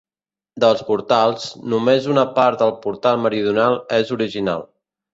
Dels 0.63 0.79
portals, 0.87 1.45
només 1.75 2.09
una 2.15 2.25
part 2.41 2.65
del 2.65 2.75
portal 2.89 3.23
meridional 3.29 3.81
és 4.03 4.19
original. 4.21 4.71